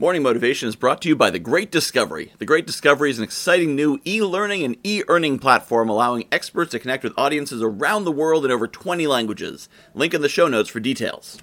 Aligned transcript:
Morning 0.00 0.22
Motivation 0.22 0.66
is 0.66 0.76
brought 0.76 1.02
to 1.02 1.10
you 1.10 1.14
by 1.14 1.28
The 1.28 1.38
Great 1.38 1.70
Discovery. 1.70 2.32
The 2.38 2.46
Great 2.46 2.66
Discovery 2.66 3.10
is 3.10 3.18
an 3.18 3.24
exciting 3.24 3.76
new 3.76 4.00
e 4.06 4.22
learning 4.22 4.62
and 4.62 4.78
e 4.82 5.02
earning 5.08 5.38
platform 5.38 5.90
allowing 5.90 6.26
experts 6.32 6.70
to 6.70 6.78
connect 6.78 7.04
with 7.04 7.12
audiences 7.18 7.62
around 7.62 8.04
the 8.04 8.10
world 8.10 8.46
in 8.46 8.50
over 8.50 8.66
20 8.66 9.06
languages. 9.06 9.68
Link 9.92 10.14
in 10.14 10.22
the 10.22 10.28
show 10.30 10.48
notes 10.48 10.70
for 10.70 10.80
details. 10.80 11.36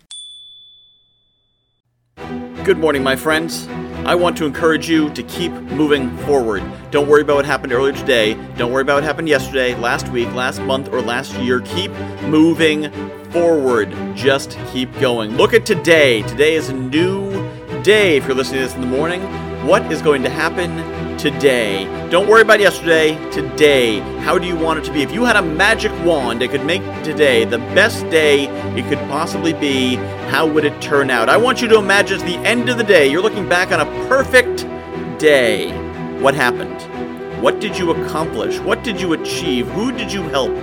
Good 2.64 2.80
morning, 2.80 3.04
my 3.04 3.16
friends. 3.16 3.68
I 4.08 4.16
want 4.16 4.36
to 4.38 4.46
encourage 4.48 4.90
you 4.90 5.12
to 5.12 5.22
keep 5.22 5.52
moving 5.52 6.18
forward. 6.26 6.64
Don't 6.90 7.08
worry 7.08 7.22
about 7.22 7.36
what 7.36 7.46
happened 7.46 7.74
earlier 7.74 7.94
today. 7.94 8.34
Don't 8.58 8.72
worry 8.72 8.82
about 8.82 8.96
what 8.96 9.04
happened 9.04 9.30
yesterday, 9.30 9.76
last 9.76 10.08
week, 10.08 10.34
last 10.34 10.62
month, 10.64 10.92
or 10.92 11.04
last 11.04 11.36
year. 11.36 11.62
Keep 11.62 11.92
moving 12.24 12.92
forward. 13.30 13.92
Just 14.16 14.58
keep 14.74 14.92
going. 15.00 15.38
Look 15.38 15.54
at 15.54 15.64
today. 15.64 16.24
Today 16.24 16.56
is 16.56 16.70
a 16.70 16.74
new 16.74 17.47
day, 17.88 18.18
if 18.18 18.28
you're 18.28 18.36
listening 18.36 18.60
to 18.60 18.66
this 18.66 18.76
in 18.76 18.82
the 18.82 18.88
morning, 18.88 19.22
what 19.66 19.82
is 19.90 20.02
going 20.02 20.22
to 20.22 20.30
happen 20.30 21.18
today? 21.18 21.86
Don't 22.10 22.28
worry 22.28 22.42
about 22.42 22.60
yesterday, 22.60 23.16
today. 23.32 24.00
How 24.26 24.38
do 24.38 24.46
you 24.46 24.58
want 24.58 24.80
it 24.80 24.84
to 24.88 24.92
be? 24.92 25.04
If 25.04 25.14
you 25.14 25.24
had 25.24 25.38
a 25.38 25.42
magic 25.42 25.94
wand 26.04 26.42
that 26.42 26.50
could 26.50 26.66
make 26.66 26.82
today 27.06 27.46
the 27.46 27.60
best 27.60 28.04
day 28.10 28.48
it 28.78 28.90
could 28.90 28.98
possibly 29.08 29.54
be, 29.54 29.96
how 30.28 30.46
would 30.46 30.66
it 30.66 30.82
turn 30.82 31.10
out? 31.10 31.30
I 31.30 31.38
want 31.38 31.62
you 31.62 31.70
to 31.70 31.78
imagine 31.78 32.20
the 32.20 32.36
end 32.40 32.68
of 32.68 32.78
the 32.78 32.84
day, 32.84 33.08
you're 33.08 33.22
looking 33.22 33.48
back 33.48 33.72
on 33.72 33.80
a 33.80 33.86
perfect 34.10 34.68
day. 35.18 35.72
What 36.20 36.36
happened? 36.36 36.82
What 37.42 37.62
did 37.62 37.78
you 37.78 37.92
accomplish? 37.92 38.60
What 38.60 38.84
did 38.84 39.00
you 39.00 39.14
achieve? 39.14 39.66
Who 39.70 39.94
did 39.94 40.12
you 40.12 40.24
help? 40.24 40.54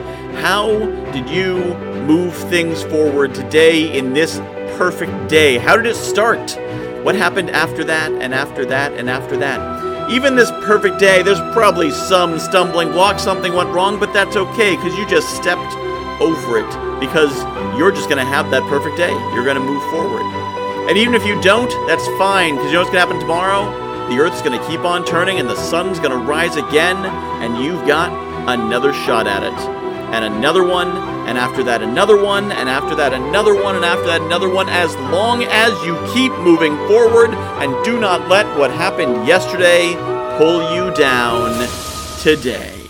How 0.42 0.68
did 1.10 1.30
you 1.30 1.56
move 2.04 2.34
things 2.50 2.82
forward 2.82 3.34
today 3.34 3.96
in 3.96 4.12
this 4.12 4.40
perfect 4.76 5.30
day? 5.30 5.56
How 5.56 5.74
did 5.74 5.86
it 5.86 5.96
start? 5.96 6.58
What 7.04 7.14
happened 7.14 7.50
after 7.50 7.84
that, 7.84 8.12
and 8.12 8.32
after 8.32 8.64
that, 8.64 8.94
and 8.94 9.10
after 9.10 9.36
that? 9.36 10.10
Even 10.10 10.36
this 10.36 10.50
perfect 10.64 10.98
day, 10.98 11.22
there's 11.22 11.38
probably 11.52 11.90
some 11.90 12.38
stumbling 12.38 12.92
block, 12.92 13.18
something 13.18 13.52
went 13.52 13.68
wrong, 13.68 14.00
but 14.00 14.14
that's 14.14 14.36
okay 14.36 14.74
because 14.74 14.96
you 14.96 15.06
just 15.06 15.36
stepped 15.36 15.76
over 16.18 16.56
it 16.56 17.00
because 17.00 17.36
you're 17.76 17.92
just 17.92 18.08
going 18.08 18.16
to 18.16 18.24
have 18.24 18.50
that 18.52 18.62
perfect 18.70 18.96
day. 18.96 19.12
You're 19.34 19.44
going 19.44 19.60
to 19.60 19.62
move 19.62 19.82
forward. 19.90 20.24
And 20.88 20.96
even 20.96 21.12
if 21.12 21.26
you 21.26 21.38
don't, 21.42 21.68
that's 21.86 22.06
fine 22.16 22.54
because 22.54 22.68
you 22.68 22.80
know 22.80 22.80
what's 22.80 22.90
going 22.90 23.06
to 23.06 23.12
happen 23.12 23.20
tomorrow? 23.20 23.68
The 24.08 24.16
earth's 24.16 24.40
going 24.40 24.58
to 24.58 24.66
keep 24.66 24.80
on 24.80 25.04
turning 25.04 25.38
and 25.38 25.46
the 25.46 25.56
sun's 25.56 25.98
going 25.98 26.12
to 26.12 26.24
rise 26.24 26.56
again, 26.56 26.96
and 27.44 27.62
you've 27.62 27.86
got 27.86 28.08
another 28.48 28.94
shot 28.94 29.26
at 29.26 29.42
it 29.42 29.84
and 30.14 30.24
another 30.24 30.64
one, 30.64 30.88
and 31.26 31.38
after 31.38 31.62
that 31.64 31.82
another 31.82 32.22
one, 32.22 32.52
and 32.52 32.68
after 32.68 32.94
that 32.94 33.12
another 33.12 33.54
one, 33.54 33.76
and 33.76 33.84
after 33.84 34.06
that 34.06 34.22
another 34.22 34.48
one, 34.48 34.68
as 34.68 34.94
long 34.96 35.44
as 35.44 35.72
you 35.84 35.94
keep 36.12 36.32
moving 36.38 36.76
forward 36.88 37.30
and 37.30 37.84
do 37.84 37.98
not 37.98 38.28
let 38.28 38.46
what 38.58 38.70
happened 38.70 39.26
yesterday 39.26 39.94
pull 40.38 40.74
you 40.74 40.92
down 40.94 41.66
today. 42.20 42.84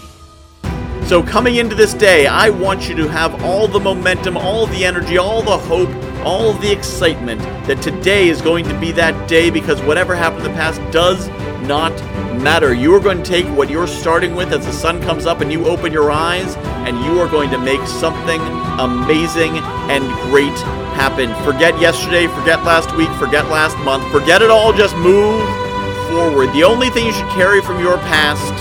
So, 1.07 1.23
coming 1.23 1.57
into 1.57 1.75
this 1.75 1.93
day, 1.93 2.27
I 2.27 2.49
want 2.49 2.89
you 2.89 2.95
to 2.97 3.09
have 3.09 3.45
all 3.45 3.69
the 3.69 3.79
momentum, 3.79 4.39
all 4.39 4.67
the 4.67 4.87
energy, 4.87 5.19
all 5.19 5.43
the 5.43 5.59
hope, 5.59 5.91
all 6.25 6.55
the 6.55 6.73
excitement 6.73 7.43
that 7.67 7.83
today 7.83 8.29
is 8.29 8.41
going 8.41 8.65
to 8.65 8.81
be 8.81 8.91
that 8.93 9.29
day 9.29 9.51
because 9.51 9.83
whatever 9.83 10.17
happened 10.17 10.47
in 10.47 10.53
the 10.53 10.57
past 10.57 10.81
does 10.91 11.29
not 11.69 11.93
matter. 12.41 12.73
You 12.73 12.95
are 12.95 13.01
going 13.01 13.19
to 13.19 13.23
take 13.23 13.45
what 13.49 13.69
you're 13.69 13.87
starting 13.87 14.35
with 14.35 14.53
as 14.55 14.65
the 14.65 14.73
sun 14.73 15.03
comes 15.03 15.27
up 15.27 15.43
and 15.43 15.53
you 15.53 15.67
open 15.67 15.93
your 15.93 16.11
eyes, 16.11 16.57
and 16.87 16.99
you 17.05 17.19
are 17.21 17.29
going 17.29 17.51
to 17.51 17.59
make 17.59 17.81
something 17.87 18.41
amazing 18.79 19.59
and 19.91 20.05
great 20.31 20.57
happen. 20.95 21.35
Forget 21.45 21.79
yesterday, 21.81 22.27
forget 22.27 22.63
last 22.65 22.95
week, 22.97 23.11
forget 23.19 23.49
last 23.51 23.77
month, 23.79 24.05
forget 24.13 24.43
it 24.43 24.51
all, 24.51 24.73
just 24.73 24.97
move 24.97 25.43
forward. 26.09 26.53
The 26.53 26.65
only 26.65 26.91
thing 26.91 27.07
you 27.07 27.13
should 27.13 27.31
carry 27.31 27.61
from 27.61 27.81
your 27.81 27.99
past 28.07 28.55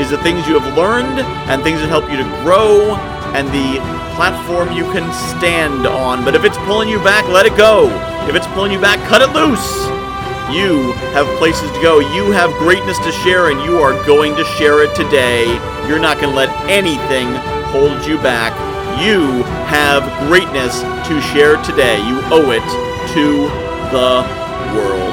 is 0.00 0.10
the 0.10 0.18
things 0.18 0.46
you 0.46 0.58
have 0.58 0.76
learned 0.76 1.20
and 1.50 1.62
things 1.62 1.80
that 1.80 1.88
help 1.88 2.10
you 2.10 2.16
to 2.16 2.28
grow 2.42 2.96
and 3.34 3.48
the 3.48 3.80
platform 4.16 4.72
you 4.72 4.84
can 4.92 5.04
stand 5.36 5.86
on. 5.86 6.24
But 6.24 6.34
if 6.34 6.44
it's 6.44 6.56
pulling 6.58 6.88
you 6.88 6.98
back, 7.00 7.28
let 7.28 7.44
it 7.44 7.56
go. 7.56 7.88
If 8.28 8.34
it's 8.34 8.46
pulling 8.48 8.72
you 8.72 8.80
back, 8.80 8.98
cut 9.08 9.20
it 9.20 9.30
loose. 9.30 9.86
You 10.48 10.92
have 11.12 11.26
places 11.38 11.70
to 11.72 11.82
go. 11.82 11.98
You 11.98 12.30
have 12.30 12.50
greatness 12.54 12.98
to 13.00 13.12
share, 13.12 13.50
and 13.50 13.60
you 13.62 13.78
are 13.78 13.92
going 14.06 14.36
to 14.36 14.44
share 14.56 14.82
it 14.82 14.94
today. 14.94 15.44
You're 15.88 15.98
not 15.98 16.20
going 16.20 16.30
to 16.30 16.36
let 16.36 16.50
anything 16.70 17.34
hold 17.76 18.06
you 18.06 18.16
back. 18.18 18.52
You 19.04 19.42
have 19.68 20.02
greatness 20.28 20.80
to 20.80 21.20
share 21.20 21.62
today. 21.62 21.98
You 21.98 22.20
owe 22.32 22.50
it 22.50 22.64
to 23.12 23.26
the 23.92 24.24
world. 24.74 25.12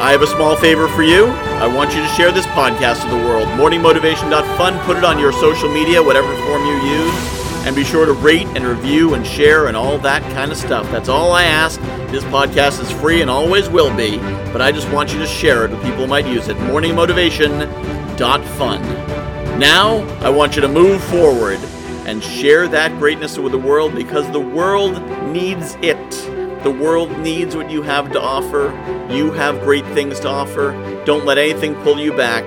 I 0.00 0.10
have 0.10 0.22
a 0.22 0.26
small 0.26 0.56
favor 0.56 0.88
for 0.88 1.02
you. 1.02 1.26
I 1.26 1.66
want 1.66 1.94
you 1.94 2.02
to 2.02 2.08
share 2.08 2.32
this 2.32 2.46
podcast 2.46 3.02
to 3.02 3.08
the 3.08 3.16
world. 3.16 3.46
Morningmotivation.fun. 3.50 4.78
Put 4.80 4.96
it 4.96 5.04
on 5.04 5.18
your 5.18 5.32
social 5.32 5.72
media, 5.72 6.02
whatever 6.02 6.34
form 6.46 6.64
you 6.66 6.76
use. 6.82 7.37
And 7.66 7.74
be 7.76 7.84
sure 7.84 8.06
to 8.06 8.12
rate 8.12 8.46
and 8.48 8.64
review 8.64 9.14
and 9.14 9.26
share 9.26 9.66
and 9.66 9.76
all 9.76 9.98
that 9.98 10.22
kind 10.32 10.50
of 10.50 10.56
stuff. 10.56 10.90
That's 10.90 11.08
all 11.08 11.32
I 11.32 11.44
ask. 11.44 11.78
This 12.10 12.24
podcast 12.24 12.82
is 12.82 12.90
free 12.90 13.20
and 13.20 13.30
always 13.30 13.68
will 13.68 13.94
be, 13.94 14.16
but 14.52 14.62
I 14.62 14.72
just 14.72 14.90
want 14.90 15.12
you 15.12 15.18
to 15.18 15.26
share 15.26 15.66
it 15.66 15.70
with 15.70 15.82
people 15.82 15.98
who 15.98 16.06
might 16.06 16.26
use 16.26 16.48
it. 16.48 16.56
Morningmotivation.fun. 16.56 18.82
Now, 19.58 19.98
I 20.20 20.30
want 20.30 20.56
you 20.56 20.62
to 20.62 20.68
move 20.68 21.04
forward 21.04 21.58
and 22.06 22.22
share 22.22 22.66
that 22.68 22.98
greatness 22.98 23.36
with 23.36 23.52
the 23.52 23.58
world 23.58 23.94
because 23.94 24.30
the 24.32 24.40
world 24.40 25.02
needs 25.26 25.76
it. 25.82 26.10
The 26.62 26.70
world 26.70 27.10
needs 27.18 27.54
what 27.54 27.70
you 27.70 27.82
have 27.82 28.10
to 28.12 28.20
offer. 28.20 28.72
You 29.12 29.30
have 29.32 29.60
great 29.60 29.84
things 29.88 30.18
to 30.20 30.28
offer. 30.28 30.72
Don't 31.04 31.26
let 31.26 31.36
anything 31.38 31.74
pull 31.82 32.00
you 32.00 32.16
back. 32.16 32.44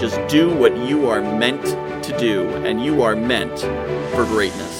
Just 0.00 0.18
do 0.28 0.48
what 0.48 0.74
you 0.78 1.10
are 1.10 1.20
meant 1.20 1.62
to 2.04 2.18
do, 2.18 2.48
and 2.64 2.82
you 2.82 3.02
are 3.02 3.14
meant 3.14 3.60
for 4.14 4.24
greatness. 4.24 4.79